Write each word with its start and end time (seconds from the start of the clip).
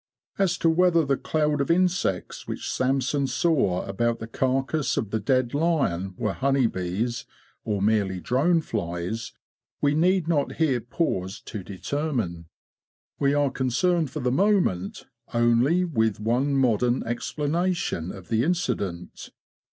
As 0.39 0.57
to 0.57 0.67
whether 0.67 1.05
the 1.05 1.15
cloud 1.15 1.61
of 1.61 1.69
insects 1.69 2.47
which 2.47 2.67
Samson 2.71 3.27
saw 3.27 3.85
about 3.85 4.17
the 4.17 4.25
carcase 4.25 4.97
of 4.97 5.11
the 5.11 5.19
dead 5.19 5.53
lion 5.53 6.15
were 6.17 6.33
honey 6.33 6.65
bees 6.65 7.27
or 7.65 7.83
merely 7.83 8.19
drone 8.19 8.61
flies, 8.61 9.31
we 9.79 9.93
need 9.93 10.27
not 10.27 10.53
here 10.53 10.81
pause 10.81 11.39
to 11.41 11.61
determine. 11.63 12.47
We 13.19 13.35
are 13.35 13.51
concerned 13.51 14.09
for 14.09 14.21
the 14.21 14.31
moment 14.31 15.05
only 15.35 15.85
with 15.85 16.19
one 16.19 16.55
modern 16.55 17.03
explanation 17.03 18.11
of 18.11 18.29
the 18.29 18.43
incident. 18.43 19.29